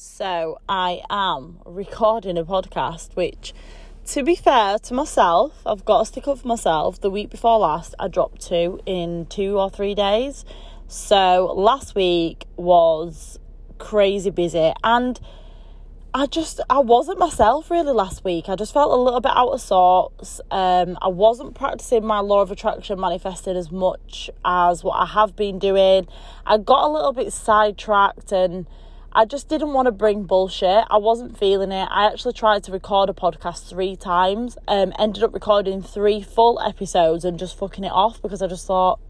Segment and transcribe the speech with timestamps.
[0.00, 3.52] So I am recording a podcast, which,
[4.06, 7.00] to be fair to myself, I've got to stick up for myself.
[7.00, 10.44] The week before last, I dropped two in two or three days.
[10.86, 13.40] So last week was
[13.78, 15.18] crazy busy and
[16.14, 18.48] I just I wasn't myself really last week.
[18.48, 20.40] I just felt a little bit out of sorts.
[20.52, 25.34] Um, I wasn't practicing my law of attraction manifesting as much as what I have
[25.34, 26.06] been doing.
[26.46, 28.68] I got a little bit sidetracked and
[29.12, 30.84] I just didn't want to bring bullshit.
[30.90, 31.88] I wasn't feeling it.
[31.90, 34.58] I actually tried to record a podcast three times.
[34.68, 38.66] Um, ended up recording three full episodes and just fucking it off because I just
[38.66, 39.00] thought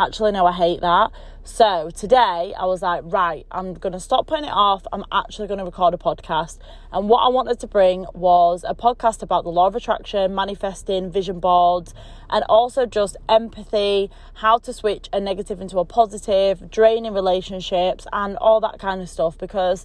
[0.00, 1.10] Actually, no, I hate that.
[1.42, 4.86] So today I was like, right, I'm going to stop putting it off.
[4.92, 6.58] I'm actually going to record a podcast.
[6.92, 11.10] And what I wanted to bring was a podcast about the law of attraction, manifesting,
[11.10, 11.94] vision boards,
[12.30, 18.36] and also just empathy, how to switch a negative into a positive, draining relationships, and
[18.36, 19.36] all that kind of stuff.
[19.36, 19.84] Because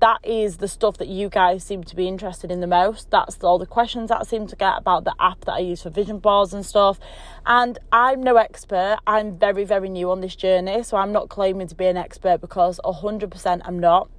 [0.00, 3.10] that is the stuff that you guys seem to be interested in the most.
[3.10, 5.82] That's all the questions that I seem to get about the app that I use
[5.82, 6.98] for vision boards and stuff.
[7.46, 8.98] And I'm no expert.
[9.06, 10.82] I'm very, very new on this journey.
[10.82, 14.10] So I'm not claiming to be an expert because 100% I'm not.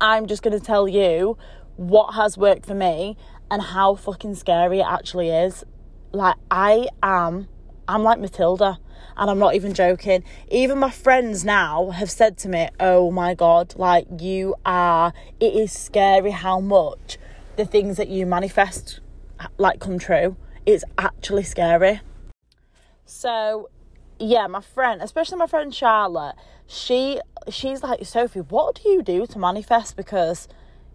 [0.00, 1.38] I'm just going to tell you
[1.76, 3.16] what has worked for me
[3.50, 5.64] and how fucking scary it actually is.
[6.12, 7.48] Like, I am,
[7.88, 8.78] I'm like Matilda
[9.16, 10.24] and I'm not even joking.
[10.50, 15.54] Even my friends now have said to me, "Oh my god, like you are it
[15.54, 17.18] is scary how much
[17.56, 19.00] the things that you manifest
[19.58, 20.36] like come true.
[20.66, 22.00] It's actually scary."
[23.06, 23.68] So,
[24.18, 29.26] yeah, my friend, especially my friend Charlotte, she she's like, "Sophie, what do you do
[29.26, 30.48] to manifest because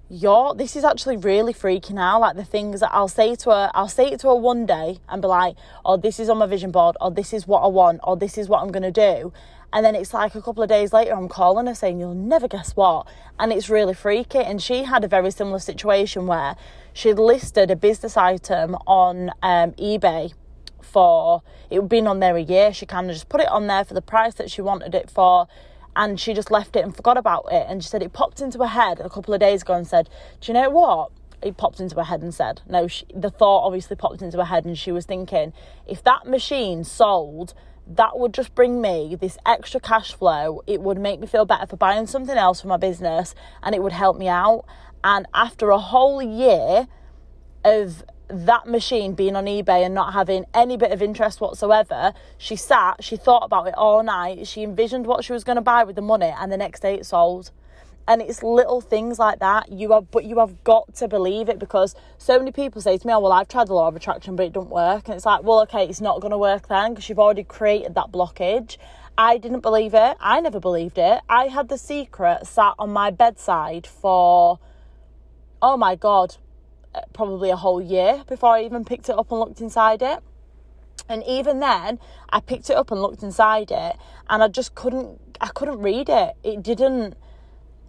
[0.10, 2.22] you're this is actually really freaking out.
[2.22, 5.00] Like the things that i'll say to her i'll say it to her one day
[5.08, 6.98] and be like oh this is on my vision board.
[7.00, 8.02] Or this is what i want.
[8.04, 9.32] Or this is what i'm going to do.
[9.72, 12.48] And then it's like a couple of days later i'm calling her saying you'll never
[12.48, 13.08] guess what.
[13.38, 14.40] And it's really freaky.
[14.40, 16.56] And she had a very similar situation where
[16.92, 20.34] she'd listed a business item on um, ebay
[20.82, 22.74] for it had been on there a year.
[22.74, 25.12] She kind of just put it on there for the price that she wanted it
[25.12, 25.48] for
[25.96, 27.66] and she just left it and forgot about it.
[27.68, 30.10] And she said it popped into her head a couple of days ago and said,
[30.42, 31.12] Do you know what?
[31.42, 34.46] It popped into her head and said, No, she, the thought obviously popped into her
[34.46, 35.54] head, and she was thinking,
[35.88, 37.54] if that machine sold,
[37.90, 40.62] that would just bring me this extra cash flow.
[40.68, 43.34] It would make me feel better for buying something else for my business
[43.64, 44.66] and it would help me out.
[45.04, 46.88] And after a whole year
[47.64, 52.56] of that machine being on eBay and not having any bit of interest whatsoever, she
[52.56, 55.84] sat, she thought about it all night, she envisioned what she was going to buy
[55.84, 57.52] with the money, and the next day it sold.
[58.08, 59.72] And it's little things like that.
[59.72, 63.06] You are, but you have got to believe it because so many people say to
[63.08, 65.28] me, "Oh, well, I've tried the law of attraction, but it don't work." And it's
[65.28, 68.78] like, well, okay, it's not going to work then because you've already created that blockage.
[69.16, 70.18] I didn't believe it.
[70.20, 71.22] I never believed it.
[71.30, 74.58] I had the secret sat on my bedside for,
[75.62, 76.38] oh my god,
[77.14, 80.20] probably a whole year before I even picked it up and looked inside it.
[81.08, 83.96] And even then, I picked it up and looked inside it,
[84.30, 85.20] and I just couldn't.
[85.42, 86.34] I couldn't read it.
[86.44, 87.16] It didn't.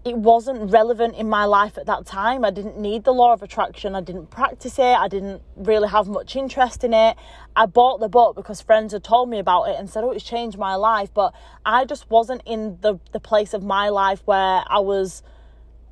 [0.02, 2.42] It wasn't relevant in my life at that time.
[2.42, 3.94] I didn't need the law of attraction.
[3.94, 4.96] I didn't practice it.
[4.96, 7.18] I didn't really have much interest in it.
[7.54, 10.24] I bought the book because friends had told me about it and said, "Oh, it's
[10.24, 11.34] changed my life." But
[11.66, 15.22] I just wasn't in the the place of my life where I was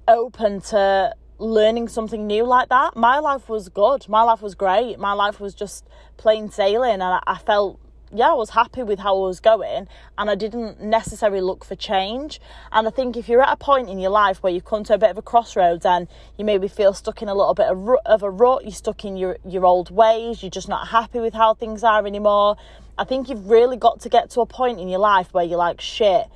[0.06, 2.96] open to learning something new like that.
[2.96, 4.08] My life was good.
[4.08, 4.98] My life was great.
[4.98, 7.80] My life was just plain sailing, and I, I felt
[8.12, 11.74] yeah, I was happy with how I was going and I didn't necessarily look for
[11.74, 12.40] change.
[12.72, 14.94] And I think if you're at a point in your life where you've come to
[14.94, 18.22] a bit of a crossroads and you maybe feel stuck in a little bit of,
[18.22, 21.54] a rut, you're stuck in your, your old ways, you're just not happy with how
[21.54, 22.56] things are anymore,
[22.96, 25.58] I think you've really got to get to a point in your life where you're
[25.58, 26.26] like, shit,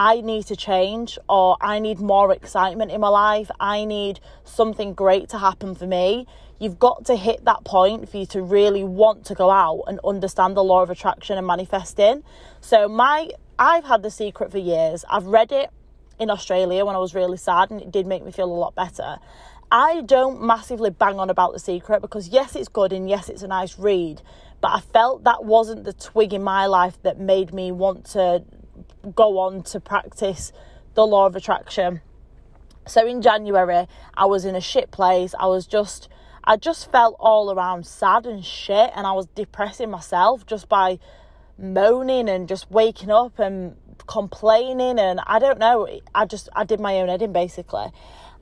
[0.00, 3.50] I need to change or I need more excitement in my life.
[3.60, 6.26] I need something great to happen for me.
[6.58, 10.00] You've got to hit that point for you to really want to go out and
[10.02, 12.24] understand the law of attraction and manifesting.
[12.62, 13.28] So my
[13.58, 15.04] I've had the secret for years.
[15.10, 15.68] I've read it
[16.18, 18.74] in Australia when I was really sad and it did make me feel a lot
[18.74, 19.18] better.
[19.70, 23.42] I don't massively bang on about the secret because yes, it's good and yes, it's
[23.42, 24.22] a nice read,
[24.62, 28.44] but I felt that wasn't the twig in my life that made me want to
[29.14, 30.52] go on to practice
[30.94, 32.00] the law of attraction.
[32.86, 35.34] So in January, I was in a shit place.
[35.38, 36.08] I was just,
[36.44, 40.98] I just felt all around sad and shit, and I was depressing myself just by
[41.58, 43.76] moaning and just waking up and
[44.06, 44.98] complaining.
[44.98, 47.86] And I don't know, I just, I did my own editing basically.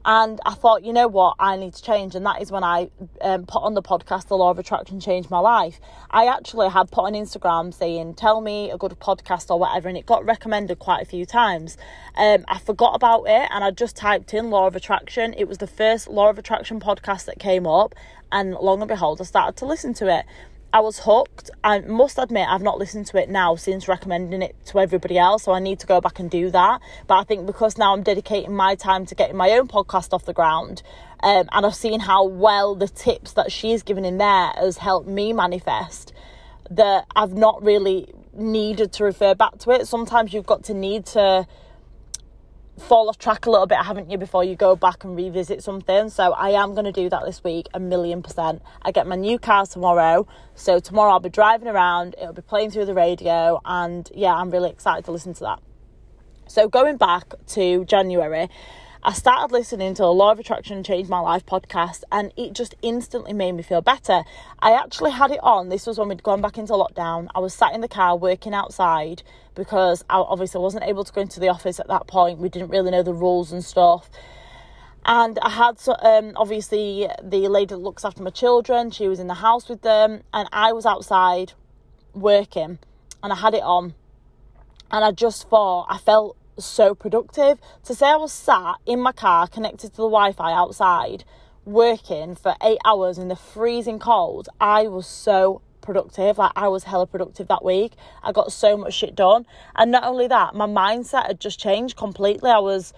[0.05, 2.15] And I thought, you know what, I need to change.
[2.15, 2.91] And that is when I
[3.21, 5.81] um, put on the podcast, The Law of Attraction Changed My Life.
[6.11, 9.99] I actually had put on Instagram saying, tell me a good podcast or whatever, and
[9.99, 11.77] it got recommended quite a few times.
[12.17, 15.35] Um, I forgot about it and I just typed in Law of Attraction.
[15.37, 17.95] It was the first Law of Attraction podcast that came up,
[18.31, 20.25] and long and behold, I started to listen to it.
[20.71, 21.51] I was hooked.
[21.65, 25.45] I must admit, I've not listened to it now since recommending it to everybody else,
[25.45, 26.81] so I need to go back and do that.
[27.07, 30.27] But I think because now I'm dedicating my time to getting my own podcast off
[30.27, 30.83] the ground,
[31.23, 35.09] um, and I've seen how well the tips that she's given in there has helped
[35.09, 36.13] me manifest,
[36.71, 39.87] that I've not really needed to refer back to it.
[39.87, 41.47] Sometimes you've got to need to
[42.79, 46.09] fall off track a little bit, haven't you, before you go back and revisit something?
[46.11, 48.63] So I am going to do that this week, a million percent.
[48.83, 52.71] I get my new car tomorrow, so tomorrow I'll be driving around, it'll be playing
[52.71, 55.61] through the radio, and yeah, I'm really excited to listen to that.
[56.47, 58.49] So going back to January,
[59.01, 62.75] I started listening to the Law of Attraction Changed My Life podcast and it just
[62.83, 64.25] instantly made me feel better.
[64.59, 65.69] I actually had it on.
[65.69, 67.29] This was when we'd gone back into lockdown.
[67.33, 69.23] I was sat in the car working outside
[69.55, 72.41] because I obviously wasn't able to go into the office at that point.
[72.41, 74.11] We didn't really know the rules and stuff.
[75.05, 79.29] And I had um, obviously the lady that looks after my children, she was in
[79.29, 81.53] the house with them, and I was outside
[82.15, 82.81] working
[83.23, 83.95] and I had it on.
[84.91, 87.59] And I just thought, I felt so productive.
[87.85, 91.25] To say I was sat in my car connected to the Wi Fi outside
[91.65, 96.39] working for eight hours in the freezing cold, I was so productive.
[96.39, 97.93] Like I was hella productive that week.
[98.23, 99.47] I got so much shit done.
[99.75, 102.51] And not only that, my mindset had just changed completely.
[102.51, 102.93] I was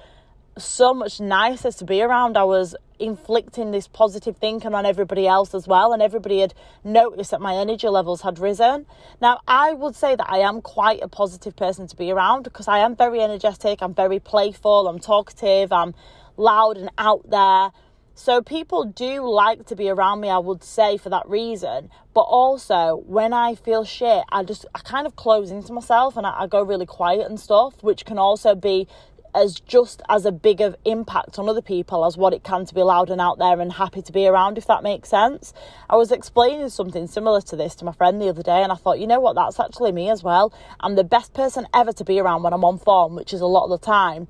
[0.65, 2.37] so much nicer to be around.
[2.37, 6.55] I was inflicting this positive thinking on everybody else as well, and everybody had
[6.85, 8.87] noticed that my energy levels had risen.
[9.21, 12.69] Now, I would say that I am quite a positive person to be around because
[12.69, 15.95] I am very energetic, I'm very playful, I'm talkative, I'm
[16.37, 17.71] loud and out there.
[18.15, 21.89] So people do like to be around me, I would say, for that reason.
[22.13, 26.27] But also, when I feel shit, I just I kind of close into myself and
[26.27, 28.89] I, I go really quiet and stuff, which can also be
[29.35, 32.75] as just as a big of impact on other people as what it can to
[32.75, 35.53] be loud and out there and happy to be around if that makes sense.
[35.89, 38.75] I was explaining something similar to this to my friend the other day and i
[38.75, 39.35] thought you know what?
[39.35, 40.53] That's actually me as well.
[40.81, 43.47] I'm the best person ever to be around when i'm on form which is a
[43.47, 44.29] lot of the time.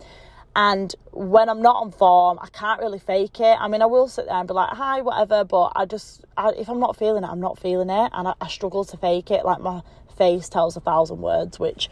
[0.55, 3.57] And when i'm not on form i can't really fake it.
[3.59, 6.51] I mean i will sit there and be like hi whatever but i just I,
[6.51, 9.31] if i'm not feeling it i'm not feeling it and I, I struggle to fake
[9.31, 9.45] it.
[9.45, 9.83] Like my
[10.19, 11.89] face tells a thousand words which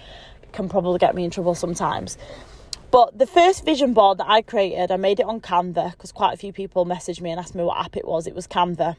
[0.53, 2.19] can probably get me in trouble sometimes
[2.91, 6.35] but the first vision board that I created, I made it on Canva because quite
[6.35, 8.27] a few people messaged me and asked me what app it was.
[8.27, 8.97] It was Canva.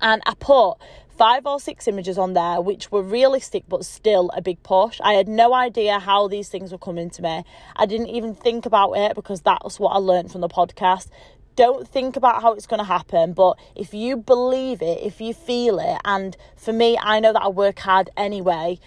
[0.00, 0.74] And I put
[1.16, 5.00] five or six images on there, which were realistic but still a big push.
[5.02, 7.44] I had no idea how these things were coming to me.
[7.76, 11.08] I didn't even think about it because that's what I learned from the podcast.
[11.54, 15.34] Don't think about how it's going to happen, but if you believe it, if you
[15.34, 18.78] feel it, and for me, I know that I work hard anyway,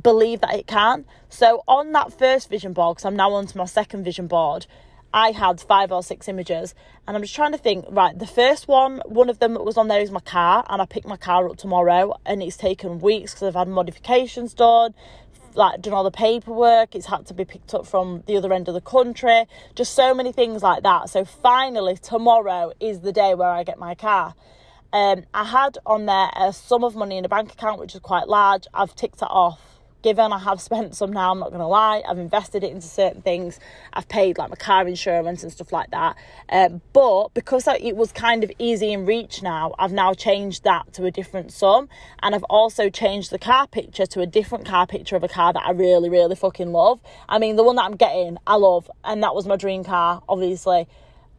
[0.00, 1.04] believe that it can.
[1.28, 4.66] So on that first vision board, because I'm now onto my second vision board,
[5.14, 6.74] I had five or six images,
[7.06, 7.84] and I'm just trying to think.
[7.90, 10.80] Right, the first one, one of them that was on there is my car, and
[10.80, 14.94] I picked my car up tomorrow, and it's taken weeks because I've had modifications done,
[15.54, 16.94] like done all the paperwork.
[16.94, 20.14] It's had to be picked up from the other end of the country, just so
[20.14, 21.10] many things like that.
[21.10, 24.34] So finally, tomorrow is the day where I get my car.
[24.94, 28.00] Um, I had on there a sum of money in a bank account, which is
[28.00, 28.66] quite large.
[28.72, 29.71] I've ticked it off
[30.02, 32.02] given I have spent some now, I'm not to lie.
[32.08, 33.58] I've invested it into certain things.
[33.92, 36.16] I've paid like my car insurance and stuff like that.
[36.48, 40.92] Um, but because it was kind of easy in reach now, I've now changed that
[40.94, 41.88] to a different sum.
[42.22, 45.52] And I've also changed the car picture to a different car picture of a car
[45.52, 47.00] that I really, really fucking love.
[47.28, 48.90] I mean, the one that I'm getting, I love.
[49.04, 50.86] And that was my dream car, obviously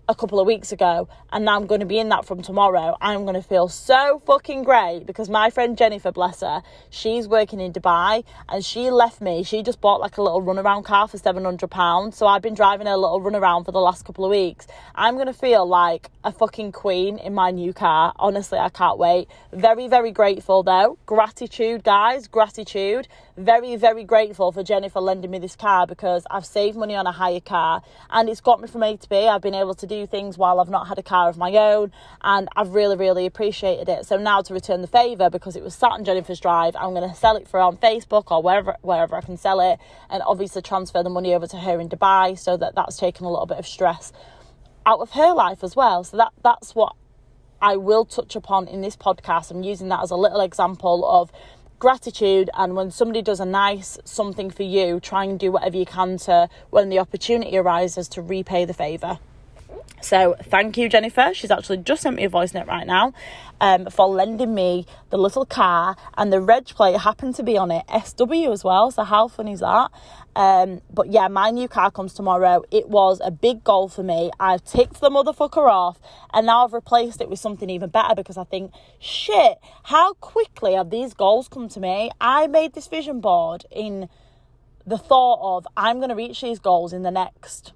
[0.10, 2.98] a couple of weeks ago and now I'm going to be in that from tomorrow.
[3.00, 7.62] I'm going to feel so fucking great because my friend Jennifer, bless her, she's working
[7.62, 9.44] in Dubai and she left me.
[9.44, 12.14] She just bought like a little runaround car for £700.
[12.14, 14.68] So I've been driving a little runaround for the last couple of weeks.
[14.94, 18.14] I'm going to feel like a fucking queen in my new car.
[18.18, 19.30] Honestly, I can't wait.
[19.54, 20.98] Very, very grateful though.
[21.06, 23.08] Gratitude, guys, gratitude.
[23.38, 27.12] Very, very grateful for Jennifer lending me this car because I've saved money on a
[27.12, 29.28] hire car and it's got me from A to B.
[29.28, 31.92] I've been able to do things while I've not had a car of my own,
[32.24, 34.06] and I've really, really appreciated it.
[34.06, 37.08] So now to return the favour, because it was sat on Jennifer's Drive, I'm going
[37.08, 40.62] to sell it for on Facebook or wherever wherever I can sell it, and obviously
[40.62, 43.58] transfer the money over to her in Dubai, so that that's taken a little bit
[43.58, 44.12] of stress
[44.86, 46.04] out of her life as well.
[46.04, 46.96] So that that's what
[47.62, 49.52] I will touch upon in this podcast.
[49.52, 51.32] I'm using that as a little example of
[51.80, 55.86] gratitude and when somebody does a nice something for you try and do whatever you
[55.86, 59.20] can to when the opportunity arises to repay the favor
[60.04, 61.32] So thank you, Jennifer.
[61.34, 63.14] She's actually just sent me a voice note right now
[63.62, 67.72] um, for lending me the little car, and the reg plate happened to be on
[67.72, 68.92] it SW as well.
[68.92, 69.92] So how funny is that?
[70.36, 72.64] Um, but yeah, my new car comes tomorrow.
[72.70, 74.30] It was a big goal for me.
[74.42, 76.02] I've ticked the motherfucker off,
[76.34, 80.74] and now I've replaced it with something even better because I think, shit, how quickly
[80.74, 82.12] have these goals come to me?
[82.20, 84.10] I made this vision board in
[84.86, 87.72] the thought of I'm going to reach these goals in the next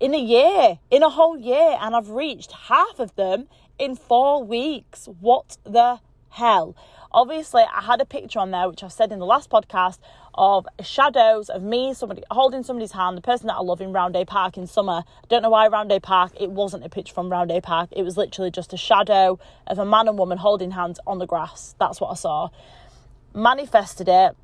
[0.00, 3.46] in a year, in a whole year, and I've reached half of them
[3.78, 5.08] in four weeks.
[5.20, 6.74] What the hell?
[7.12, 9.98] Obviously, I had a picture on there, which I said in the last podcast,
[10.34, 14.14] of shadows of me, somebody holding somebody's hand, the person that I love in Round
[14.14, 15.02] Roundhay Park in summer.
[15.04, 17.90] I don't know why Round Roundhay Park, it wasn't a picture from Round Roundhay Park.
[17.92, 21.26] It was literally just a shadow of a man and woman holding hands on the
[21.26, 21.74] grass.
[21.78, 22.48] That's what I saw.
[23.34, 24.36] Manifested it,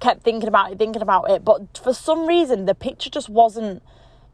[0.00, 3.82] kept thinking about it, thinking about it, but for some reason, the picture just wasn't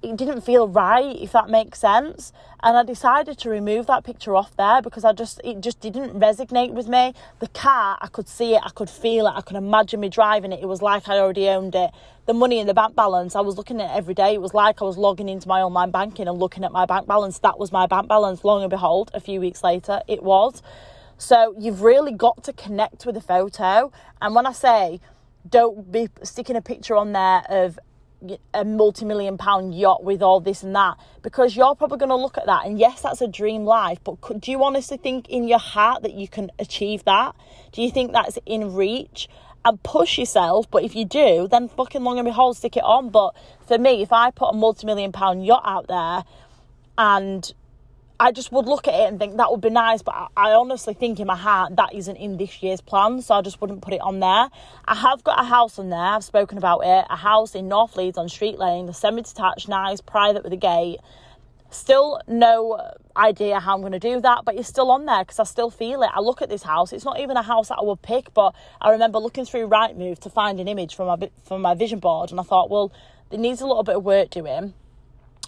[0.02, 2.32] it didn't feel right if that makes sense.
[2.62, 6.18] And i decided to remove that picture off there because i just it just didn't
[6.18, 7.14] resonate with me.
[7.40, 10.52] The car i could see it i could feel it i could imagine me driving
[10.52, 10.60] it.
[10.62, 11.90] It was like i already owned it.
[12.26, 14.34] The money in the bank balance i was looking at every day.
[14.34, 17.06] It was like i was logging into my online banking and looking at my bank
[17.06, 17.38] balance.
[17.38, 20.62] That was my bank balance long and behold a few weeks later it was.
[21.18, 23.92] So you've really got to connect with the photo.
[24.20, 25.00] And when i say
[25.48, 27.78] don't be sticking a picture on there of
[28.54, 32.38] a multi-million pound yacht with all this and that because you're probably going to look
[32.38, 35.48] at that and yes that's a dream life but could, do you honestly think in
[35.48, 37.34] your heart that you can achieve that?
[37.72, 39.28] Do you think that's in reach?
[39.64, 43.10] And push yourself but if you do then fucking long and behold stick it on.
[43.10, 43.34] But
[43.66, 46.24] for me if i put a multi-million pound yacht out there
[46.98, 47.52] and
[48.20, 50.94] I just would look at it and think that would be nice, but I, honestly
[50.94, 53.94] think in my heart that isn't in this year's plan, so I just wouldn't put
[53.94, 54.48] it on there.
[54.84, 57.96] I have got a house on there, I've spoken about it, a house in North
[57.96, 61.00] Leeds on Street Lane, the semi detached, nice, private with a gate.
[61.70, 62.80] Still no
[63.16, 65.70] idea how I'm going to do that, but it's still on there because I still
[65.70, 66.10] feel it.
[66.14, 68.54] I look at this house, it's not even a house that I would pick, but
[68.80, 72.30] I remember looking through Rightmove to find an image from my, from my vision board,
[72.30, 72.92] and I thought, well,
[73.32, 74.74] it needs a little bit of work doing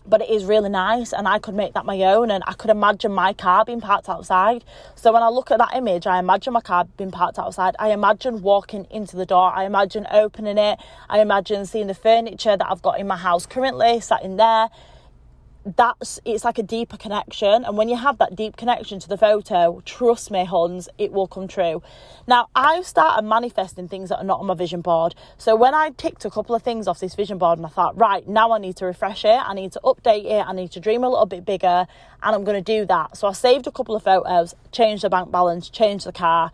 [0.06, 2.70] but it is really nice and I could make that my own and I could
[2.70, 4.64] imagine my car being parked outside.
[4.94, 7.75] So when I look at that image, I imagine my car being parked outside.
[7.78, 9.52] I imagine walking into the door.
[9.52, 10.78] I imagine opening it.
[11.08, 14.68] I imagine seeing the furniture that I've got in my house currently sat in there
[15.64, 17.64] that's it's like a deeper connection.
[17.64, 21.26] And when you have that deep connection to the photo trust me huns it will
[21.26, 21.83] come true.
[22.26, 25.14] Now i've started manifesting things that are not on my vision board.
[25.38, 27.99] So when i ticked a couple of things off this vision board and i thought
[27.99, 29.40] right now i need to refresh it.
[29.42, 30.47] I need to update it.
[30.47, 31.87] I need to dream a little bit bigger.
[32.23, 33.16] And i'm going to do that.
[33.16, 36.52] So i saved a couple of photos changed the bank balance changed the car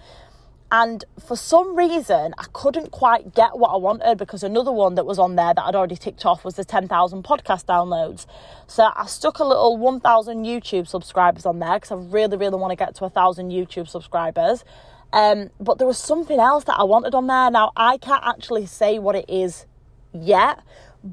[0.73, 5.05] and for some reason, I couldn't quite get what I wanted because another one that
[5.05, 8.27] was on there that I'd already ticked off was the 10,000 podcast downloads.
[8.69, 12.71] So I stuck a little 1,000 YouTube subscribers on there because I really, really want
[12.71, 14.65] to get to 1,000 YouTube subscribers.
[15.13, 17.51] Um, but there was something else that I wanted on there.
[17.51, 19.67] Now, I can't actually say what it is
[20.13, 20.61] yet,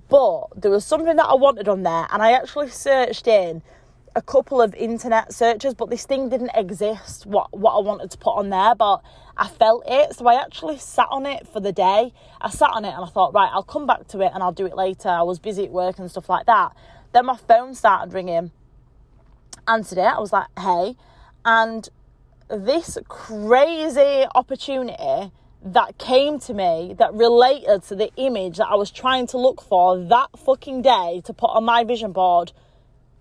[0.07, 3.63] but there was something that I wanted on there, and I actually searched in
[4.17, 7.27] a couple of internet searches, but this thing didn't exist.
[7.27, 9.03] What what I wanted to put on there, but
[9.37, 12.11] I felt it, so I actually sat on it for the day.
[12.41, 14.51] I sat on it and I thought, right, I'll come back to it and I'll
[14.51, 15.09] do it later.
[15.09, 16.75] I was busy at work and stuff like that.
[17.13, 18.49] Then my phone started ringing.
[19.67, 20.05] Answered it.
[20.05, 20.95] I was like, hey,
[21.45, 21.87] and
[22.49, 25.31] this crazy opportunity
[25.63, 29.61] that came to me that related to the image that I was trying to look
[29.61, 32.51] for that fucking day to put on my vision board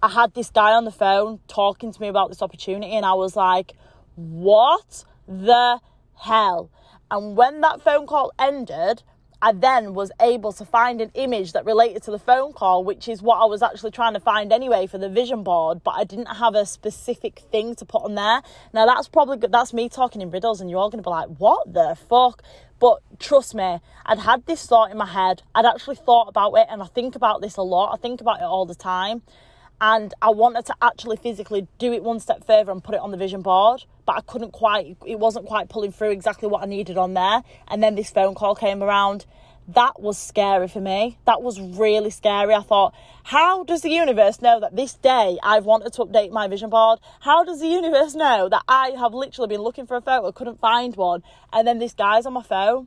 [0.07, 3.15] I had this guy on the phone talking to me about this opportunity, and I
[3.15, 3.73] was like,
[4.15, 5.81] what the
[6.15, 6.71] hell?
[7.11, 9.03] And when that phone call ended,
[9.43, 13.09] I then was able to find an image that related to the phone call, which
[13.09, 16.05] is what I was actually trying to find anyway for the vision board, but I
[16.05, 18.43] didn't have a specific thing to put on there.
[18.73, 19.39] Now that's probably.
[19.49, 22.45] That's me talking in riddles, and you're all going to be like, what the fuck?
[22.79, 25.43] But trust me, I'd had this thought in my head.
[25.53, 27.93] I'd actually thought about it, and I think about this a lot.
[27.93, 29.23] I think about it all the time
[29.81, 33.11] and I wanted to actually physically do it one step further and put it on
[33.11, 36.67] the vision board, but I couldn't quite, it wasn't quite pulling through exactly what I
[36.67, 37.43] needed on there.
[37.69, 39.27] And then this phone call came around.
[39.69, 41.19] That was scary for me.
[41.25, 42.55] That was really scary.
[42.55, 46.47] I thought, how does the universe know that this day I've wanted to update my
[46.47, 47.01] vision board?
[47.21, 50.61] How does the universe know that I have literally been looking for a photo, couldn't
[50.61, 52.87] find one, and then this guy's on my phone?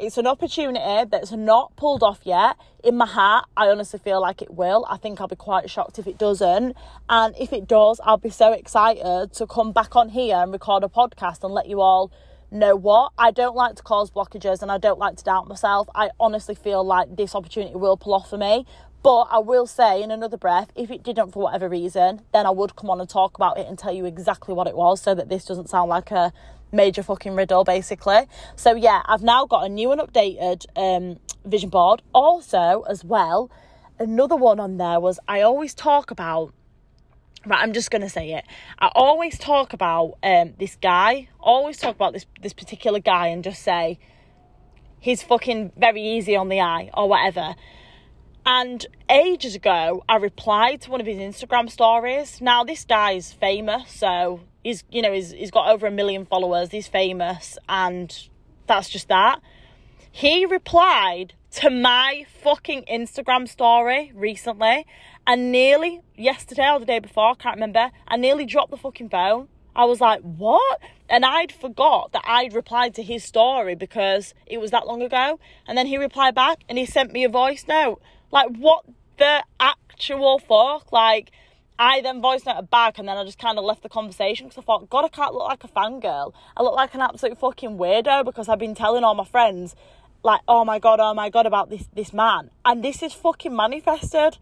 [0.00, 2.56] It's an opportunity that's not pulled off yet.
[2.84, 4.86] In my heart, I honestly feel like it will.
[4.88, 6.76] I think I'll be quite shocked if it doesn't.
[7.08, 10.84] And if it does, I'll be so excited to come back on here and record
[10.84, 12.12] a podcast and let you all
[12.52, 13.10] know what.
[13.18, 15.88] I don't like to cause blockages and I don't like to doubt myself.
[15.96, 18.66] I honestly feel like this opportunity will pull off for me.
[19.02, 22.50] But I will say in another breath, if it didn't for whatever reason, then I
[22.50, 25.14] would come on and talk about it and tell you exactly what it was so
[25.14, 26.32] that this doesn't sound like a
[26.72, 28.26] major fucking riddle, basically.
[28.56, 32.02] So, yeah, I've now got a new and updated um, vision board.
[32.12, 33.50] Also, as well,
[33.98, 36.52] another one on there was I always talk about
[37.46, 38.44] right i'm just going to say it
[38.80, 43.44] i always talk about um, this guy always talk about this this particular guy and
[43.44, 43.98] just say
[44.98, 47.54] he's fucking very easy on the eye or whatever
[48.50, 53.90] and ages ago i replied to one of his instagram stories now this guy's famous
[53.90, 58.28] so he's you know he's, he's got over a million followers he's famous and
[58.66, 59.40] that's just that
[60.10, 64.86] he replied to my fucking Instagram story recently
[65.26, 69.10] and nearly yesterday or the day before, I can't remember, I nearly dropped the fucking
[69.10, 69.48] phone.
[69.76, 70.80] I was like, what?
[71.08, 75.38] And I'd forgot that I'd replied to his story because it was that long ago.
[75.66, 78.00] And then he replied back and he sent me a voice note.
[78.30, 78.84] Like, what
[79.18, 80.92] the actual fuck?
[80.92, 81.30] Like,
[81.78, 84.62] I then voice noted back and then I just kind of left the conversation because
[84.62, 86.32] I thought, God, I can't look like a fangirl.
[86.56, 89.76] I look like an absolute fucking weirdo because I've been telling all my friends
[90.22, 93.54] like, oh my god, oh my god, about this this man, and this is fucking
[93.54, 94.38] manifested.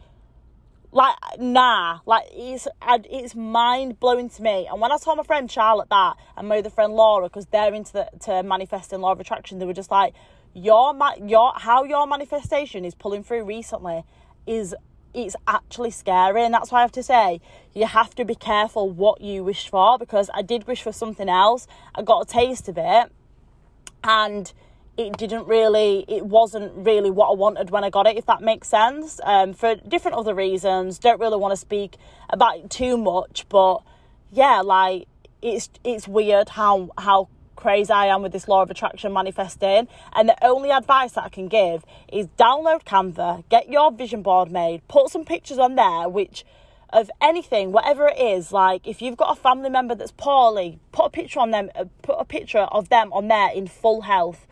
[0.92, 4.66] Like, nah, like it's it's mind blowing to me.
[4.70, 7.74] And when I told my friend Charlotte that, and my other friend Laura, because they're
[7.74, 10.14] into the, to manifesting law of attraction, they were just like,
[10.56, 14.04] your your how your manifestation is pulling through recently
[14.46, 14.74] is
[15.12, 17.40] it's actually scary and that's why I have to say
[17.74, 21.28] you have to be careful what you wish for because I did wish for something
[21.28, 21.66] else.
[21.94, 23.12] I got a taste of it
[24.02, 24.52] and
[24.96, 28.40] it didn't really it wasn't really what i wanted when i got it if that
[28.40, 30.98] makes sense um, for different other reasons.
[30.98, 31.96] Don't really want to speak
[32.30, 33.82] about it too much but
[34.32, 35.06] yeah like
[35.42, 40.28] it's it's weird how how crazy i am with this law of attraction manifesting and
[40.28, 44.86] the only advice that i can give is download canva get your vision board made
[44.88, 46.44] put some pictures on there which
[46.90, 48.52] of anything, whatever it is.
[48.52, 51.86] Like if you've got a family member that's poorly, put a picture on them, uh,
[52.00, 54.46] put a picture of them on there in full health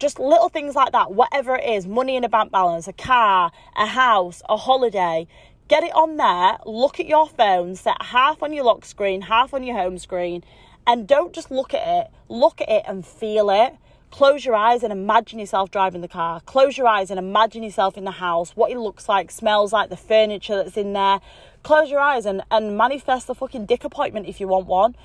[0.00, 3.52] just little things like that, whatever it is money in a bank balance, a car,
[3.76, 5.28] a house, a holiday.
[5.68, 9.54] Get it on there, look at your phone, set half on your lock screen, half
[9.54, 10.42] on your home screen,
[10.86, 13.74] and don't just look at it, look at it and feel it.
[14.10, 16.40] Close your eyes and imagine yourself driving the car.
[16.40, 19.88] Close your eyes and imagine yourself in the house, what it looks like, smells like,
[19.88, 21.20] the furniture that's in there.
[21.62, 24.96] Close your eyes and, and manifest the fucking dick appointment if you want one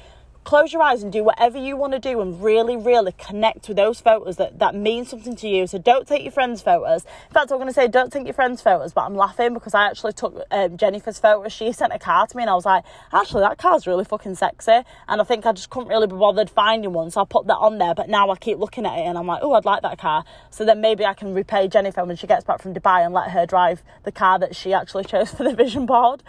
[0.45, 3.75] close your eyes and do whatever you want to do and really, really connect with
[3.75, 5.65] those photos that, that mean something to you.
[5.67, 7.03] So don't take your friends' photos.
[7.03, 9.73] In fact, I'm going to say don't take your friends' photos, but I'm laughing because
[9.73, 11.49] I actually took um, Jennifer's photo.
[11.49, 14.36] She sent a car to me and I was like, actually, that car's really fucking
[14.36, 14.81] sexy.
[15.08, 17.10] And I think I just couldn't really be bothered finding one.
[17.10, 19.25] So I put that on there, but now I keep looking at it and I'm
[19.25, 20.23] like, oh, I'd like that car.
[20.51, 23.31] So then maybe I can repay Jennifer when she gets back from Dubai and let
[23.31, 26.21] her drive the car that she actually chose for the vision board.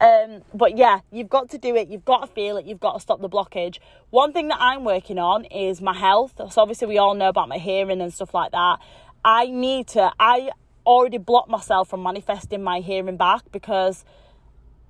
[0.00, 1.88] Um, but yeah, you've got to do it.
[1.88, 2.66] You've got to feel it.
[2.66, 3.28] You've got to stop the
[3.60, 3.78] blockage
[4.10, 6.34] one thing that I'm working on is my health.
[6.50, 8.78] So obviously we all know about my hearing and stuff like that.
[9.24, 10.50] I need to I
[10.84, 14.04] already blocked myself from manifesting my hearing back because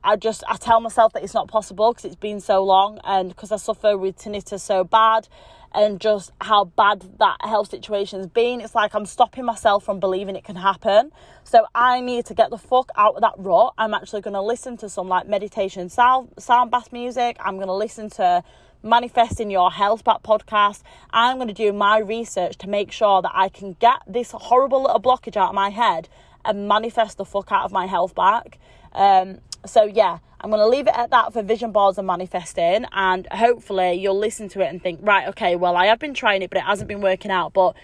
[0.03, 3.29] I just I tell myself that it's not possible because it's been so long and
[3.31, 5.29] because I suffer with tinnitus so bad
[5.73, 8.61] and just how bad that health situation's been.
[8.61, 11.13] It's like I'm stopping myself from believing it can happen.
[11.45, 13.75] So I need to get the fuck out of that rut.
[13.79, 17.37] I'm actually going to listen to some like meditation sound sound bath music.
[17.41, 18.43] I'm going to listen to
[18.83, 20.83] manifesting your health back podcast.
[21.11, 24.83] I'm going to do my research to make sure that i can get this horrible
[24.83, 26.09] little blockage out of my head
[26.45, 28.59] and manifest the fuck out of my health back.
[28.93, 32.87] Um, so yeah, I'm going to leave it at that for vision boards and manifesting,
[32.93, 36.43] and hopefully you'll listen to it and think, right, okay, well I have been trying
[36.43, 37.53] it, but it hasn't been working out.
[37.53, 37.75] But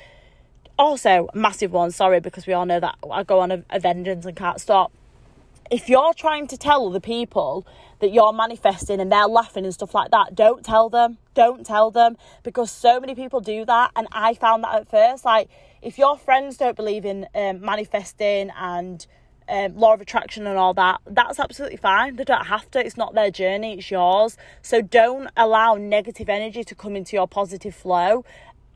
[0.79, 4.27] also, massive one, sorry, because we all know that I go on a, a vengeance
[4.27, 4.93] and can't stop.
[5.71, 7.67] If you're trying to tell other people
[7.99, 11.19] that you're manifesting and they're laughing and stuff like that, don't tell them.
[11.35, 13.91] Don't tell them because so many people do that.
[13.97, 15.25] And I found that at first.
[15.25, 15.49] Like,
[15.83, 19.07] if your friends don't believe in um, manifesting and
[19.49, 22.17] um, law of attraction and all that, that's absolutely fine.
[22.17, 22.85] They don't have to.
[22.85, 24.37] It's not their journey, it's yours.
[24.63, 28.25] So don't allow negative energy to come into your positive flow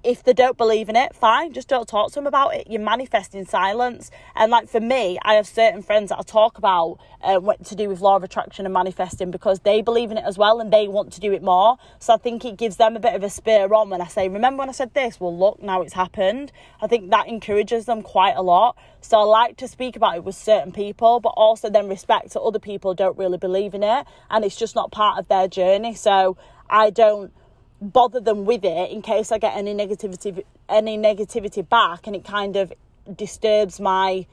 [0.03, 2.67] if they don't believe in it, fine, just don't talk to them about it.
[2.71, 4.11] You're manifesting silence.
[4.35, 7.75] And like for me, I have certain friends that I talk about uh, what to
[7.75, 10.73] do with law of attraction and manifesting because they believe in it as well and
[10.73, 11.77] they want to do it more.
[11.99, 14.29] So I think it gives them a bit of a spur on when I say,
[14.29, 15.21] remember when I said this?
[15.21, 16.51] Well, look, now it's happened.
[16.81, 18.77] I think that encourages them quite a lot.
[19.03, 22.41] So I like to speak about it with certain people, but also then respect that
[22.41, 25.95] other people don't really believe in it and it's just not part of their journey.
[25.95, 26.39] So
[26.71, 27.33] I don't
[27.81, 32.25] bother them with it in case I get any negativity any negativity back and it
[32.25, 32.73] kind of
[33.17, 34.27] disturbs my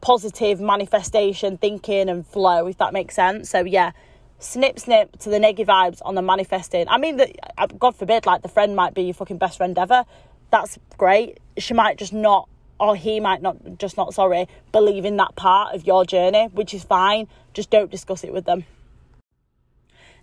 [0.00, 3.50] positive manifestation thinking and flow, if that makes sense.
[3.50, 3.92] So, yeah,
[4.38, 6.88] snip, snip to the negative vibes on the manifesting.
[6.88, 9.76] I mean, that uh, God forbid, like the friend might be your fucking best friend
[9.78, 10.04] ever.
[10.50, 11.38] That's great.
[11.58, 12.48] She might just not,
[12.78, 16.72] or he might not, just not, sorry, believe in that part of your journey, which
[16.72, 17.26] is fine.
[17.52, 18.64] Just don't discuss it with them.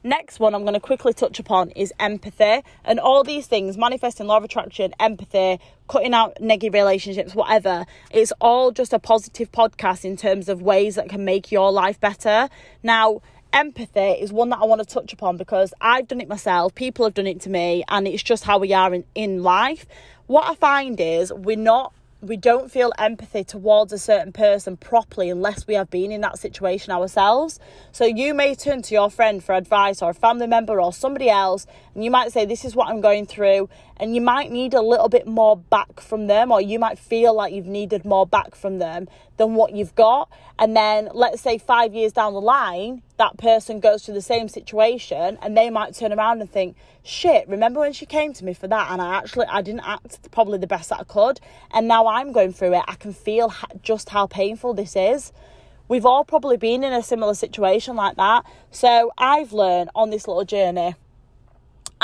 [0.06, 4.28] Next one I'm going to quickly touch upon is empathy and all these things manifesting
[4.28, 7.88] law of attraction, empathy, cutting out negative relationships, whatever.
[8.12, 12.00] It's all just a positive podcast in terms of ways that can make your life
[12.00, 12.50] better.
[12.84, 16.76] Now, empathy is one that I want to touch upon because I've done it myself,
[16.76, 19.88] people have done it to me, and it's just how we are in, in life.
[20.28, 25.30] What I find is we're not we don't feel empathy towards a certain person properly
[25.30, 27.60] unless we have been in that situation ourselves.
[27.92, 31.30] So you may turn to your friend for advice or a family member or somebody
[31.30, 33.70] else, and you might say, This is what I'm going through.
[33.98, 37.34] And you might need a little bit more back from them, or you might feel
[37.34, 40.30] like you've needed more back from them than what you've got.
[40.58, 44.48] And then, let's say five years down the line, that person goes through the same
[44.48, 48.54] situation and they might turn around and think, shit, remember when she came to me
[48.54, 51.40] for that and I actually, I didn't act probably the best that I could.
[51.72, 52.84] And now I'm going through it.
[52.88, 55.32] I can feel just how painful this is.
[55.88, 58.46] We've all probably been in a similar situation like that.
[58.72, 60.96] So I've learned on this little journey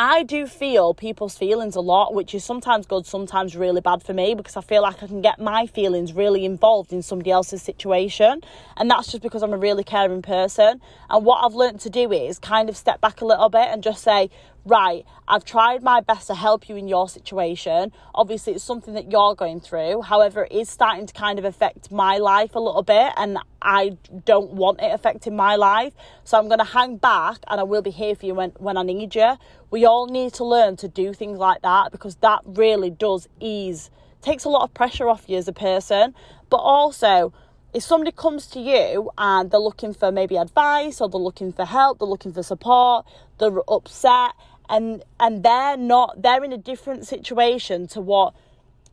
[0.03, 4.13] I do feel people's feelings a lot, which is sometimes good, sometimes really bad for
[4.13, 7.61] me because I feel like I can get my feelings really involved in somebody else's
[7.61, 8.41] situation.
[8.77, 10.81] And that's just because I'm a really caring person.
[11.11, 13.83] And what I've learned to do is kind of step back a little bit and
[13.83, 14.31] just say,
[14.65, 17.91] right, I've tried my best to help you in your situation.
[18.13, 20.03] Obviously, it's something that you're going through.
[20.03, 23.97] However, it is starting to kind of affect my life a little bit, and I
[24.25, 25.93] don't want it affecting my life.
[26.23, 28.77] So I'm going to hang back and I will be here for you when, when
[28.77, 29.37] I need you.
[29.69, 33.89] We all need to learn to do things like that because that really does ease,
[34.21, 36.13] takes a lot of pressure off you as a person,
[36.49, 37.33] but also,
[37.73, 41.63] if somebody comes to you and they're looking for maybe advice or they're looking for
[41.63, 43.05] help, they're looking for support,
[43.37, 44.31] they're upset
[44.71, 48.33] and and they're not they're in a different situation to what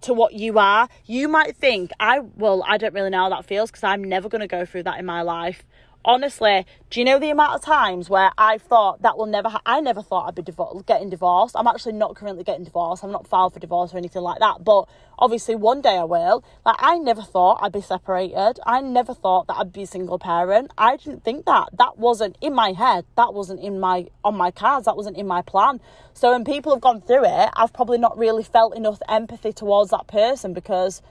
[0.01, 0.89] to what you are.
[1.07, 4.29] You might think i well i don't really know how that feels because i'm never
[4.29, 5.65] going to go through that in my life
[6.09, 9.61] honestly, do you know the amount of times where I thought that will never ha-
[9.67, 11.55] I never thought I'd be divor- getting divorced.
[11.55, 13.05] I'm actually not currently getting divorced.
[13.05, 14.65] I'm not filed for divorce or anything like that.
[14.65, 16.43] But obviously one day I will.
[16.65, 18.59] Like I never thought I'd be separated.
[18.67, 20.73] I never thought that I'd be a single parent.
[20.79, 21.69] I didn't think that.
[21.77, 23.05] That wasn't in my head.
[23.17, 24.87] That wasn't in my on my cards.
[24.87, 25.79] That wasn't in my plan.
[26.15, 29.91] So when people have gone through it, I've probably not really felt enough empathy towards
[29.91, 31.03] that person because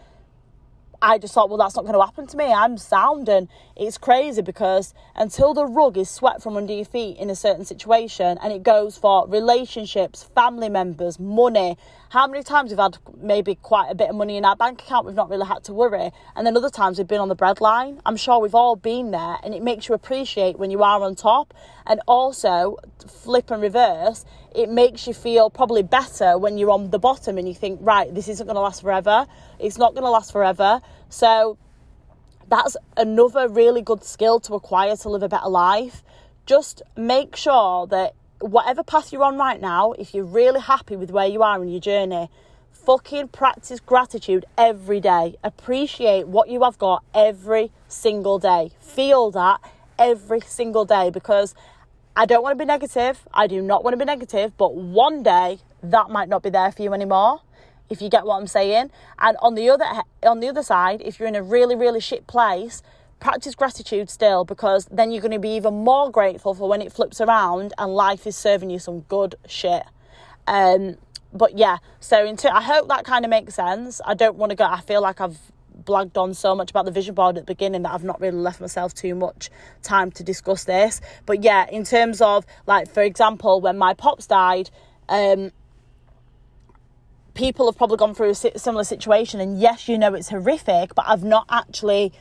[1.01, 2.45] I just thought, well, that's not going to happen to me.
[2.45, 3.29] I'm sound.
[3.29, 7.36] And it's crazy because until the rug is swept from under your feet in a
[7.36, 11.77] certain situation, and it goes for relationships, family members, money.
[12.10, 15.05] How many times we've had maybe quite a bit of money in our bank account,
[15.05, 16.12] we've not really had to worry.
[16.36, 17.99] And then other times we've been on the breadline.
[18.05, 21.15] I'm sure we've all been there, and it makes you appreciate when you are on
[21.15, 21.53] top.
[21.86, 24.25] And also, flip and reverse,
[24.57, 28.13] it makes you feel probably better when you're on the bottom and you think, right,
[28.13, 29.27] this isn't going to last forever.
[29.59, 30.81] It's not going to last forever.
[31.09, 31.59] So
[32.49, 36.03] that's another really good skill to acquire to live a better life.
[36.47, 41.11] Just make sure that whatever path you're on right now, if you're really happy with
[41.11, 42.27] where you are in your journey,
[42.71, 45.35] fucking practice gratitude every day.
[45.43, 48.71] Appreciate what you have got every single day.
[48.79, 49.61] Feel that
[49.99, 51.53] every single day because
[52.17, 53.27] I don't want to be negative.
[53.32, 56.71] I do not want to be negative, but one day that might not be there
[56.71, 57.41] for you anymore
[57.91, 58.89] if you get what I'm saying.
[59.19, 59.86] And on the other
[60.23, 62.82] on the other side, if you're in a really really shit place,
[63.19, 66.91] practice gratitude still because then you're going to be even more grateful for when it
[66.91, 69.84] flips around and life is serving you some good shit.
[70.47, 70.97] Um,
[71.32, 74.01] but yeah, so into I hope that kind of makes sense.
[74.03, 74.65] I don't want to go.
[74.65, 75.38] I feel like I've
[75.88, 78.38] blagged on so much about the vision board at the beginning that I've not really
[78.38, 79.50] left myself too much
[79.82, 81.02] time to discuss this.
[81.26, 84.69] But yeah, in terms of like for example, when my pops died,
[85.10, 85.52] um,
[87.34, 91.06] people have probably gone through a similar situation and yes you know it's horrific but
[91.08, 92.12] i've not actually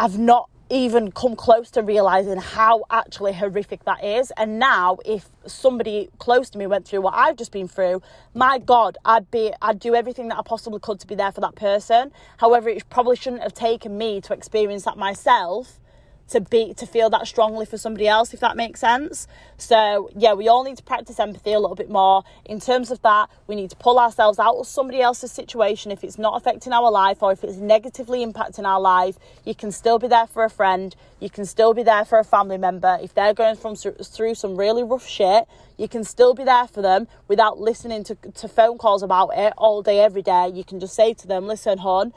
[0.00, 4.32] i've not even come close to realizing how actually horrific that is.
[4.36, 8.02] And now if somebody close to me went through what i've just been through
[8.34, 11.40] my god i'd be i'd do everything that i possibly could to be there for
[11.40, 12.12] that person.
[12.38, 15.80] However it probably shouldn't have taken me to experience that myself
[16.28, 19.26] to be to feel that strongly for somebody else if that makes sense.
[19.56, 22.22] So yeah we all need to practice empathy a little bit more.
[22.44, 25.90] In terms of that we need to pull ourselves out of somebody else's situation.
[25.90, 29.72] If it's not affecting our life or if it's negatively impacting our life you can
[29.72, 30.94] still be there for a friend.
[31.20, 32.98] You can still be there for a family member.
[33.02, 36.82] If they're going from through some really rough shit you can still be there for
[36.82, 40.50] them without listening to, to phone calls about it all day every day.
[40.52, 42.12] You can just say to them listen hon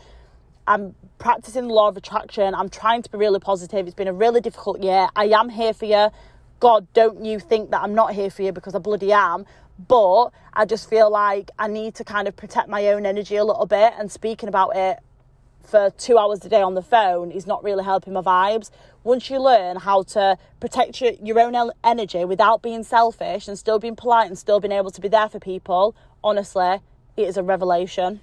[0.72, 2.56] I'm practicing the law of attraction.
[2.56, 3.88] I'm trying to be really positive.
[3.88, 5.10] It's been a really difficult year.
[5.18, 6.08] I am here for you.
[6.62, 9.46] God, don't you think that I'm not here for you because I bloody am.
[9.86, 13.44] But I just feel like I need to kind of protect my own energy a
[13.44, 13.92] little bit.
[14.00, 15.00] And speaking about it
[15.62, 18.72] for two hours a day on the phone is not really helping my vibes.
[19.04, 23.78] Once you learn how to protect your, your own energy without being selfish and still
[23.78, 26.80] being polite and still being able to be there for people, honestly,
[27.18, 28.22] it is a revelation.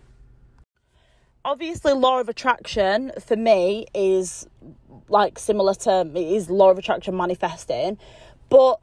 [1.49, 4.47] Obviously, law of attraction for me is
[5.09, 7.97] like similar to is law of attraction manifesting,
[8.51, 8.79] but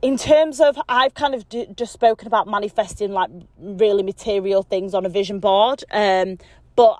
[0.00, 4.92] in terms of i've kind of d- just spoken about manifesting like really material things
[4.92, 6.36] on a vision board um,
[6.76, 6.98] but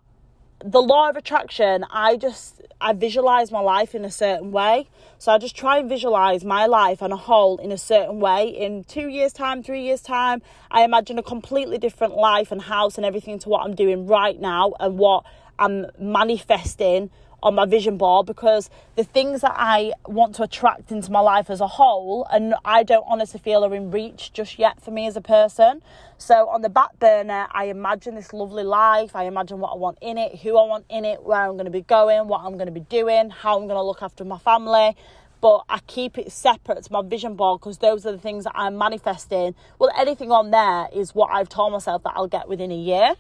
[0.65, 4.89] the law of attraction, I just I visualize my life in a certain way.
[5.19, 8.49] So I just try and visualize my life on a whole in a certain way.
[8.49, 12.97] In two years' time, three years' time, I imagine a completely different life and house
[12.97, 15.25] and everything to what I'm doing right now and what
[15.59, 17.11] I'm manifesting
[17.47, 21.49] on my vision board because the things that I want to attract into my life
[21.49, 25.07] as a whole, and I don't honestly feel are in reach just yet for me
[25.07, 25.81] as a person.
[26.19, 29.15] So on the back burner, I imagine this lovely life.
[29.15, 31.67] I imagine what I want in it, who I want in it, where I'm going
[31.67, 34.25] to be going, what I'm going to be doing, how I'm going to look after
[34.25, 34.97] my family.
[35.41, 38.55] But I keep it separate to my vision board because those are the things that
[38.57, 39.55] I'm manifesting.
[39.79, 43.15] Well, anything on there is what I've told myself that I'll get within a year.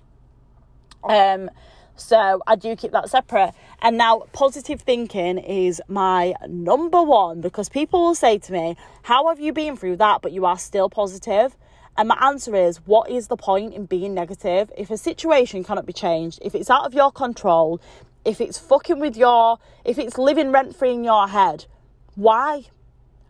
[1.05, 1.49] Um,
[1.97, 3.53] so I do keep that separate.
[3.81, 9.29] And now, positive thinking is my number one because people will say to me, How
[9.29, 11.57] have you been through that, but you are still positive?
[11.99, 14.71] And my answer is, What is the point in being negative?
[14.77, 17.81] If a situation cannot be changed, if it's out of your control,
[18.25, 21.67] if it's fucking with your, if it's living rent free in your head,
[22.15, 22.65] why?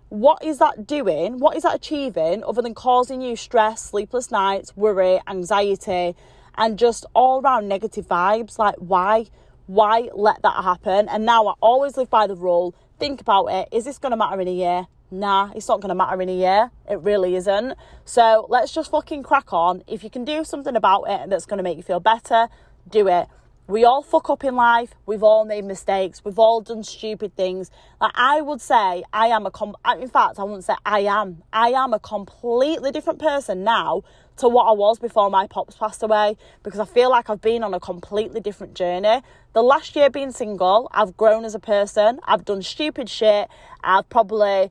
[0.08, 1.38] What is that doing?
[1.38, 6.14] What is that achieving other than causing you stress, sleepless nights, worry, anxiety?
[6.56, 8.58] And just all around negative vibes.
[8.58, 9.26] Like, why?
[9.66, 11.08] Why let that happen?
[11.08, 13.68] And now I always live by the rule think about it.
[13.72, 14.86] Is this going to matter in a year?
[15.10, 16.70] Nah, it's not going to matter in a year.
[16.90, 17.74] It really isn't.
[18.04, 19.82] So let's just fucking crack on.
[19.86, 22.48] If you can do something about it that's going to make you feel better,
[22.88, 23.28] do it.
[23.68, 24.94] We all fuck up in life.
[25.06, 26.24] We've all made mistakes.
[26.24, 27.72] We've all done stupid things.
[28.00, 29.74] Like I would say, I am a com.
[30.00, 31.42] In fact, I wouldn't say I am.
[31.52, 34.04] I am a completely different person now
[34.36, 37.64] to what I was before my pops passed away because I feel like I've been
[37.64, 39.20] on a completely different journey.
[39.52, 42.20] The last year being single, I've grown as a person.
[42.24, 43.48] I've done stupid shit.
[43.82, 44.70] I've probably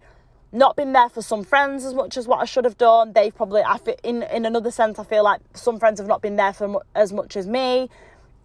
[0.54, 3.12] not been there for some friends as much as what I should have done.
[3.12, 6.22] They've probably, I feel, in in another sense, I feel like some friends have not
[6.22, 7.90] been there for as much as me.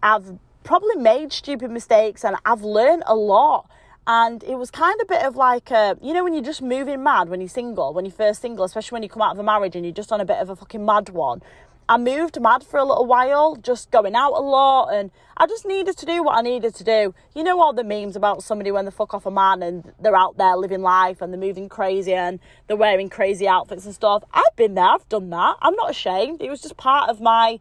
[0.03, 3.69] I've probably made stupid mistakes and I've learned a lot.
[4.07, 6.61] And it was kind of a bit of like, a, you know, when you're just
[6.61, 9.39] moving mad when you're single, when you're first single, especially when you come out of
[9.39, 11.41] a marriage and you're just on a bit of a fucking mad one.
[11.87, 15.65] I moved mad for a little while, just going out a lot, and I just
[15.65, 17.13] needed to do what I needed to do.
[17.35, 20.15] You know all the memes about somebody when they fuck off a man and they're
[20.15, 24.23] out there living life and they're moving crazy and they're wearing crazy outfits and stuff.
[24.33, 25.57] I've been there, I've done that.
[25.61, 26.41] I'm not ashamed.
[26.41, 27.59] It was just part of my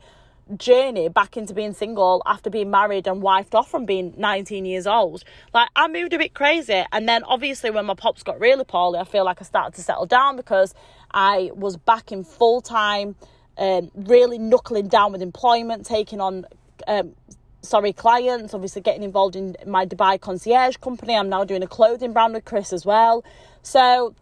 [0.57, 4.87] journey back into being single after being married and wifed off from being 19 years
[4.87, 5.25] old.
[5.55, 6.85] Like, I moved a bit crazy.
[6.93, 9.83] And then, obviously, when my pops got really poorly, I feel like I started to
[9.83, 10.75] settle down because
[11.11, 13.17] I was back in full time,
[13.59, 16.47] um, really knuckling down with employment, taking on.
[16.87, 17.15] Um,
[17.63, 21.15] sorry, clients, obviously getting involved in my Dubai concierge company.
[21.15, 23.23] I'm now doing a clothing brand with Chris as well.
[23.63, 24.15] So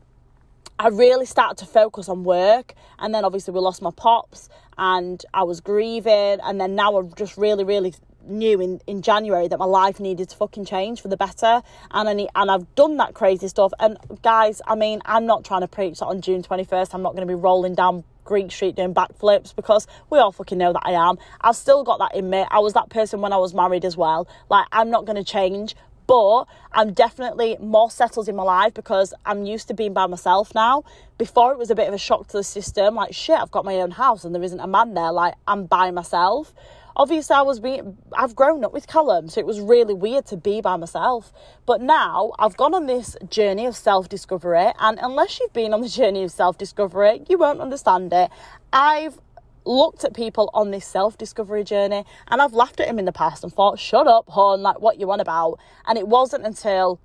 [0.79, 2.75] I really started to focus on work.
[2.99, 6.38] And then obviously we lost my pops and I was grieving.
[6.42, 7.94] And then now I just really, really
[8.25, 11.62] knew in, in January that my life needed to fucking change for the better.
[11.90, 13.73] And I need, and I've done that crazy stuff.
[13.81, 16.94] And guys, I mean, I'm not trying to preach that on June 21st.
[16.94, 20.59] I'm not going to be rolling down Greek Street doing backflips because we all fucking
[20.59, 21.16] know that I am.
[21.40, 22.44] I've still got that in me.
[22.51, 24.29] I was that person when I was married as well.
[24.51, 25.75] Like, I'm not going to change,
[26.09, 30.55] but I'm definitely more settled in my life because I'm used to being by myself
[30.55, 30.83] now.
[31.18, 33.64] Before it was a bit of a shock to the system, like shit, I've got
[33.64, 36.55] my own house and there isn't a man there, like I'm by myself.
[36.97, 40.37] Obviously, I was being, I've grown up with Callum, so it was really weird to
[40.37, 41.33] be by myself.
[41.64, 45.83] But now I've gone on this journey of self discovery, and unless you've been on
[45.83, 48.31] the journey of self discovery, you won't understand it.
[48.73, 49.21] I've
[49.69, 53.13] looked at people on this self discovery journey and I've laughed at him in the
[53.13, 55.59] past and thought, shut up, hon, like what you want about.
[55.87, 56.99] And it wasn't until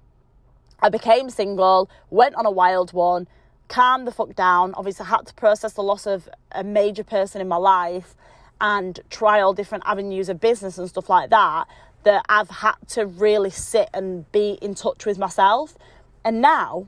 [0.79, 3.27] I became single, went on a wild one,
[3.67, 4.73] calmed the fuck down.
[4.75, 8.15] Obviously, I had to process the loss of a major person in my life
[8.59, 11.65] and try all different avenues of business and stuff like that.
[12.03, 15.77] That I've had to really sit and be in touch with myself.
[16.25, 16.87] And now,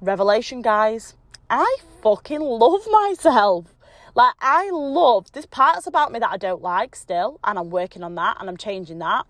[0.00, 1.14] revelation, guys,
[1.48, 3.75] I fucking love myself.
[4.16, 8.02] Like, I love, there's parts about me that I don't like still, and I'm working
[8.02, 9.26] on that and I'm changing that.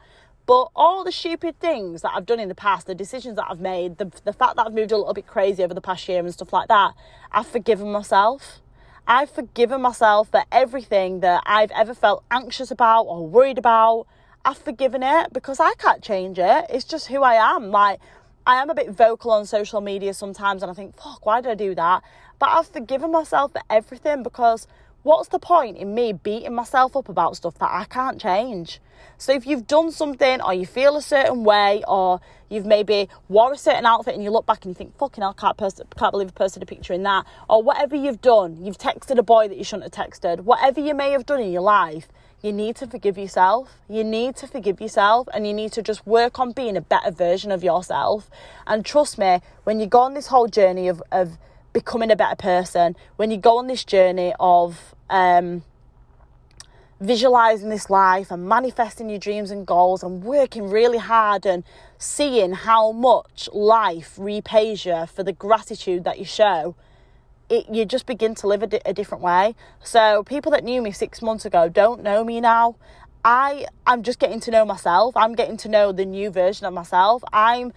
[0.46, 3.58] But all the stupid things that I've done in the past, the decisions that I've
[3.58, 6.20] made, the, the fact that I've moved a little bit crazy over the past year
[6.20, 6.94] and stuff like that,
[7.32, 8.60] I've forgiven myself.
[9.08, 14.06] I've forgiven myself for everything that I've ever felt anxious about or worried about.
[14.44, 16.66] I've forgiven it because I can't change it.
[16.70, 17.72] It's just who I am.
[17.72, 17.98] Like,
[18.46, 21.50] I am a bit vocal on social media sometimes and I think, fuck, why did
[21.50, 22.04] I do that?
[22.38, 24.66] But I've forgiven myself for everything because
[25.02, 28.80] what's the point in me beating myself up about stuff that I can't change?
[29.18, 33.52] So if you've done something or you feel a certain way or you've maybe wore
[33.52, 36.12] a certain outfit and you look back and you think, fucking hell, can't, pers- can't
[36.12, 37.24] believe I posted a picture in that.
[37.48, 40.94] Or whatever you've done, you've texted a boy that you shouldn't have texted, whatever you
[40.94, 42.08] may have done in your life,
[42.42, 43.78] you need to forgive yourself.
[43.88, 47.10] You need to forgive yourself and you need to just work on being a better
[47.10, 48.30] version of yourself.
[48.66, 51.38] And trust me, when you go on this whole journey of, of
[51.76, 55.62] becoming a better person, when you go on this journey of um,
[56.98, 61.64] visualizing this life and manifesting your dreams and goals and working really hard and
[61.98, 66.74] seeing how much life repays you for the gratitude that you show,
[67.50, 69.54] it, you just begin to live a, di- a different way.
[69.84, 72.76] So people that knew me six months ago don't know me now.
[73.22, 75.14] I I'm just getting to know myself.
[75.14, 77.22] I'm getting to know the new version of myself.
[77.34, 77.74] I'm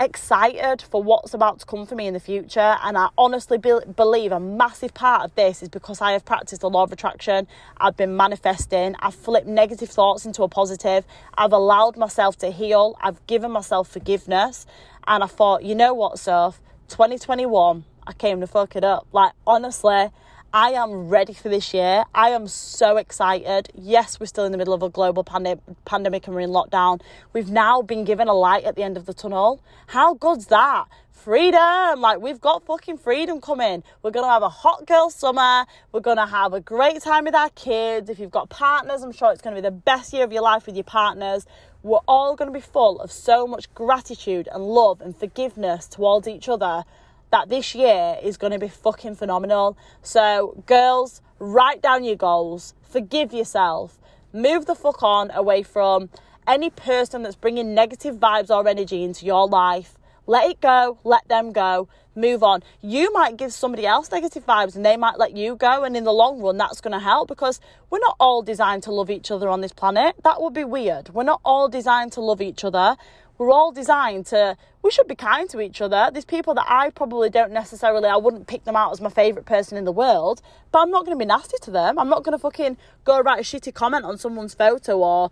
[0.00, 2.76] excited for what's about to come for me in the future.
[2.82, 6.60] And I honestly be- believe a massive part of this is because I have practiced
[6.60, 7.46] the law of attraction.
[7.78, 8.94] I've been manifesting.
[9.00, 11.04] I've flipped negative thoughts into a positive.
[11.36, 12.96] I've allowed myself to heal.
[13.00, 14.66] I've given myself forgiveness.
[15.06, 16.60] And I thought, you know what, Soph?
[16.88, 19.06] 2021, I came to fuck it up.
[19.12, 20.10] Like, honestly,
[20.52, 22.04] I am ready for this year.
[22.14, 23.68] I am so excited.
[23.74, 27.02] Yes, we're still in the middle of a global pandemic and we're in lockdown.
[27.34, 29.60] We've now been given a light at the end of the tunnel.
[29.88, 30.86] How good's that?
[31.10, 32.00] Freedom!
[32.00, 33.82] Like, we've got fucking freedom coming.
[34.02, 35.66] We're gonna have a hot girl summer.
[35.92, 38.08] We're gonna have a great time with our kids.
[38.08, 40.64] If you've got partners, I'm sure it's gonna be the best year of your life
[40.64, 41.44] with your partners.
[41.82, 46.48] We're all gonna be full of so much gratitude and love and forgiveness towards each
[46.48, 46.84] other
[47.30, 49.76] that this year is going to be fucking phenomenal.
[50.02, 53.98] So, girls, write down your goals, forgive yourself,
[54.32, 56.10] move the fuck on away from
[56.46, 59.94] any person that's bringing negative vibes or energy into your life.
[60.26, 62.62] Let it go, let them go, move on.
[62.82, 66.04] You might give somebody else negative vibes and they might let you go, and in
[66.04, 69.30] the long run, that's going to help because we're not all designed to love each
[69.30, 70.16] other on this planet.
[70.24, 71.14] That would be weird.
[71.14, 72.96] We're not all designed to love each other.
[73.38, 76.10] We're all designed to, we should be kind to each other.
[76.12, 79.46] There's people that I probably don't necessarily, I wouldn't pick them out as my favourite
[79.46, 81.98] person in the world, but I'm not going to be nasty to them.
[81.98, 85.30] I'm not going to fucking go write a shitty comment on someone's photo or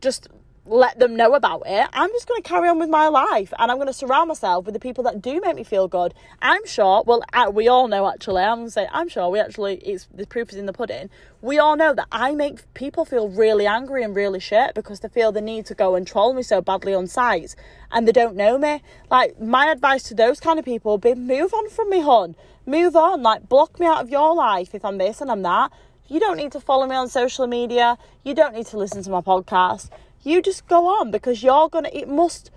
[0.00, 0.28] just
[0.64, 1.88] let them know about it.
[1.92, 4.64] I'm just going to carry on with my life and I'm going to surround myself
[4.64, 6.14] with the people that do make me feel good.
[6.40, 9.40] I'm sure, well, uh, we all know actually, I'm going to say, I'm sure we
[9.40, 11.10] actually, it's the proof is in the pudding.
[11.40, 15.08] We all know that I make people feel really angry and really shit because they
[15.08, 17.56] feel the need to go and troll me so badly on sites
[17.90, 18.82] and they don't know me.
[19.10, 22.36] Like, my advice to those kind of people be move on from me, hon.
[22.66, 23.22] Move on.
[23.22, 25.72] Like, block me out of your life if I'm this and I'm that.
[26.06, 27.98] You don't need to follow me on social media.
[28.22, 29.90] You don't need to listen to my podcast
[30.22, 32.50] you just go on because you're gonna it must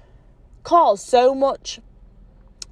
[0.63, 1.79] cause so much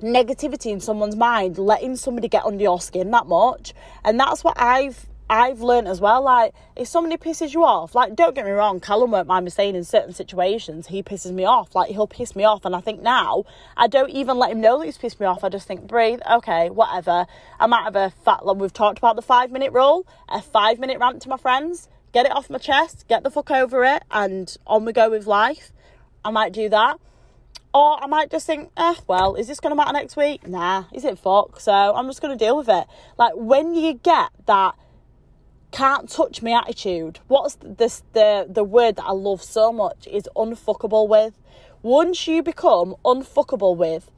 [0.02, 4.60] negativity in someone's mind letting somebody get under your skin that much and that's what
[4.60, 8.52] i've I've learned as well, like, if somebody pisses you off, like, don't get me
[8.52, 11.74] wrong, Callum won't mind me saying in certain situations, he pisses me off.
[11.74, 12.66] Like, he'll piss me off.
[12.66, 13.46] And I think now,
[13.78, 15.44] I don't even let him know that he's pissed me off.
[15.44, 17.26] I just think, breathe, okay, whatever.
[17.60, 20.78] I might have a fat, like, we've talked about the five minute rule, a five
[20.78, 24.04] minute rant to my friends get it off my chest, get the fuck over it,
[24.12, 25.74] and on we go with life.
[26.24, 26.98] I might do that.
[27.74, 30.48] Or I might just think, eh, well, is this going to matter next week?
[30.48, 31.60] Nah, is it fuck?
[31.60, 32.86] So I'm just going to deal with it.
[33.18, 34.76] Like, when you get that
[35.72, 40.30] can't touch me attitude, what's this, the, the word that I love so much is
[40.36, 41.34] unfuckable with.
[41.82, 44.12] Once you become unfuckable with,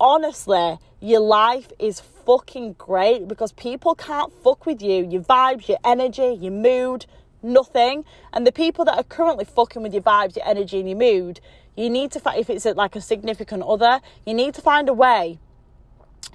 [0.00, 5.08] honestly, your life is fucking great because people can't fuck with you.
[5.08, 7.06] Your vibes, your energy, your mood,
[7.42, 8.04] nothing.
[8.32, 11.40] And the people that are currently fucking with your vibes, your energy, and your mood,
[11.76, 14.94] you need to, find, if it's like a significant other, you need to find a
[14.94, 15.38] way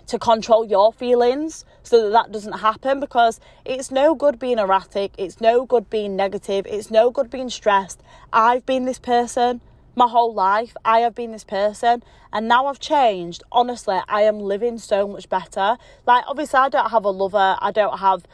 [0.08, 5.14] to control your feelings so that that doesn't happen because it's no good being erratic,
[5.18, 8.02] it's no good being negative, it's no good being stressed.
[8.32, 9.62] I've been this person
[9.96, 10.76] my whole life.
[10.84, 13.44] I have been this person and now I've changed.
[13.52, 15.78] Honestly, I am living so much better.
[16.06, 18.26] Like obviously I don't have a lover, I don't have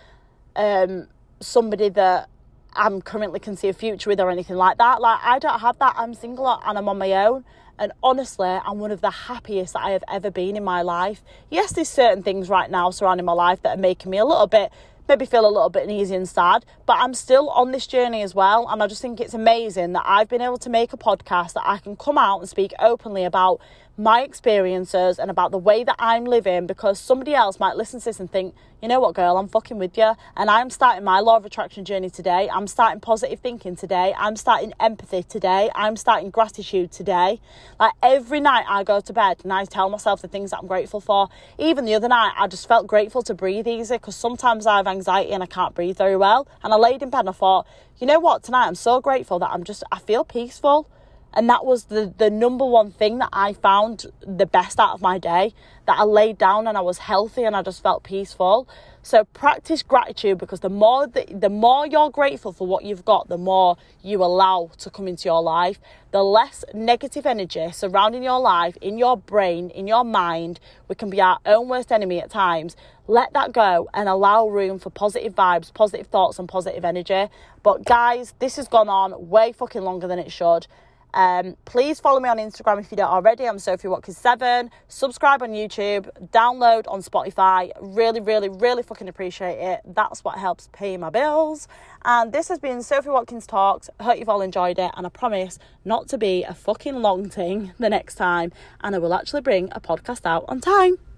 [0.55, 1.07] um
[1.39, 2.29] somebody that
[2.73, 5.01] I'm currently can see a future with or anything like that.
[5.01, 5.95] Like I don't have that.
[5.97, 7.45] I'm single and I'm on my own.
[7.77, 11.23] And honestly, I'm one of the happiest that I have ever been in my life.
[11.49, 14.47] Yes, there's certain things right now surrounding my life that are making me a little
[14.47, 14.71] bit
[15.09, 18.35] maybe feel a little bit uneasy and sad, but I'm still on this journey as
[18.35, 18.67] well.
[18.69, 21.63] And I just think it's amazing that I've been able to make a podcast that
[21.65, 23.59] I can come out and speak openly about
[23.99, 28.05] my experiences and about the way that I'm living because somebody else might listen to
[28.05, 30.13] this and think, you know what, girl, I'm fucking with you.
[30.37, 32.49] And I'm starting my law of attraction journey today.
[32.49, 34.15] I'm starting positive thinking today.
[34.17, 35.69] I'm starting empathy today.
[35.75, 37.41] I'm starting gratitude today.
[37.77, 40.67] Like every night I go to bed and I tell myself the things that I'm
[40.67, 41.27] grateful for.
[41.57, 44.87] Even the other night, I just felt grateful to breathe easy because sometimes I have
[44.87, 46.47] anxiety and I can't breathe very well.
[46.63, 49.39] And I laid in bed and I thought, you know what, tonight I'm so grateful
[49.39, 50.89] that I'm just, I feel peaceful.
[51.33, 55.01] And that was the, the number one thing that I found the best out of
[55.01, 55.53] my day.
[55.85, 58.67] That I laid down and I was healthy and I just felt peaceful.
[59.01, 63.29] So practice gratitude because the more the, the more you're grateful for what you've got,
[63.29, 65.79] the more you allow to come into your life.
[66.11, 71.09] The less negative energy surrounding your life, in your brain, in your mind, we can
[71.09, 72.75] be our own worst enemy at times.
[73.07, 77.29] Let that go and allow room for positive vibes, positive thoughts, and positive energy.
[77.63, 80.67] But guys, this has gone on way fucking longer than it should.
[81.13, 83.47] Um, please follow me on Instagram if you don't already.
[83.47, 84.69] I'm Sophie Watkins7.
[84.87, 87.71] Subscribe on YouTube, download on Spotify.
[87.81, 89.81] Really, really, really fucking appreciate it.
[89.85, 91.67] That's what helps pay my bills.
[92.05, 93.89] And this has been Sophie Watkins Talks.
[93.99, 94.91] I hope you've all enjoyed it.
[94.95, 98.51] And I promise not to be a fucking long thing the next time.
[98.81, 101.08] And I will actually bring a podcast out on time.